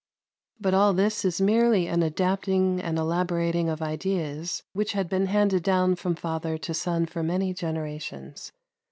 But 0.59 0.73
all 0.73 0.93
this 0.93 1.23
is 1.23 1.39
merely 1.39 1.85
an 1.85 2.01
adapting 2.01 2.81
and 2.81 2.97
elaborating 2.97 3.69
of 3.69 3.83
ideas 3.83 4.63
which 4.73 4.93
had 4.93 5.07
been 5.07 5.27
handed 5.27 5.61
down 5.61 5.95
from 5.95 6.15
father 6.15 6.57
to 6.57 6.73
son 6.73 7.05
for 7.05 7.21
many 7.21 7.53
generations. 7.53 8.51